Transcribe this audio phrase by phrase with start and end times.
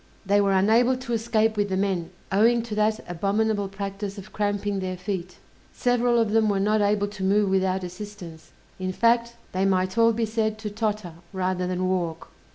[0.25, 4.79] They were unable to escape with the men, owing to that abominable practice of cramping
[4.79, 5.37] their feet:
[5.73, 10.11] several of them were not able to move without assistance, in fact, they might all
[10.11, 12.29] be said to totter, rather than walk.